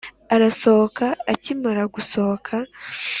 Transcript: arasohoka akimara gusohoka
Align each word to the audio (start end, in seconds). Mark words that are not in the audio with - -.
arasohoka 0.35 1.05
akimara 1.31 1.83
gusohoka 1.95 2.53